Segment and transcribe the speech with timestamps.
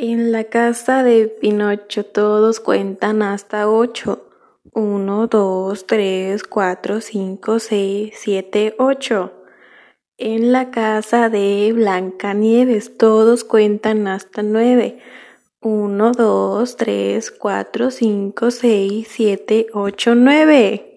[0.00, 4.28] En la casa de Pinocho todos cuentan hasta ocho.
[4.72, 9.32] Uno, dos, tres, cuatro, cinco, seis, siete, ocho.
[10.16, 15.00] En la casa de Blancanieves todos cuentan hasta nueve.
[15.60, 20.87] Uno, dos, tres, cuatro, cinco, seis, siete, ocho, nueve.